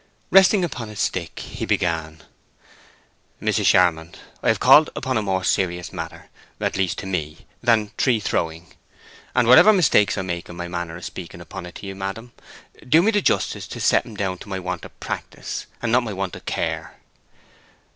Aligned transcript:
Resting 0.31 0.63
upon 0.65 0.89
his 0.89 0.99
stick, 0.99 1.37
he 1.39 1.63
began: 1.63 2.23
"Mrs. 3.39 3.65
Charmond, 3.65 4.17
I 4.41 4.47
have 4.47 4.59
called 4.59 4.89
upon 4.95 5.15
a 5.15 5.21
more 5.21 5.43
serious 5.43 5.93
matter—at 5.93 6.75
least 6.75 6.97
to 6.97 7.05
me—than 7.05 7.91
tree 7.97 8.19
throwing. 8.19 8.73
And 9.35 9.47
whatever 9.47 9.71
mistakes 9.71 10.17
I 10.17 10.23
make 10.23 10.49
in 10.49 10.55
my 10.57 10.67
manner 10.67 10.97
of 10.97 11.05
speaking 11.05 11.39
upon 11.39 11.67
it 11.67 11.75
to 11.75 11.85
you, 11.85 11.93
madam, 11.93 12.31
do 12.89 13.03
me 13.03 13.11
the 13.11 13.21
justice 13.21 13.67
to 13.67 13.79
set 13.79 14.03
'em 14.07 14.15
down 14.17 14.39
to 14.39 14.49
my 14.49 14.57
want 14.57 14.85
of 14.85 14.99
practice, 14.99 15.67
and 15.83 15.91
not 15.91 15.99
to 15.99 16.05
my 16.05 16.13
want 16.13 16.35
of 16.35 16.45
care." 16.45 16.95